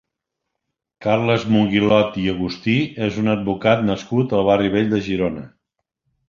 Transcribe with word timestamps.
Carles 1.05 1.43
Monguilod 1.55 2.17
i 2.21 2.25
Agustí 2.33 2.77
és 3.09 3.19
un 3.25 3.31
advocat 3.35 3.85
nascut 3.91 4.35
al 4.39 4.49
Barri 4.49 4.73
Vell 4.79 4.91
de 4.97 5.03
Girona. 5.11 5.47